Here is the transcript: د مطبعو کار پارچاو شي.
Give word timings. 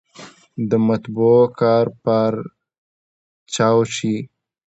د 0.69 0.71
مطبعو 0.87 1.39
کار 1.59 1.85
پارچاو 2.03 3.79
شي. 3.95 4.15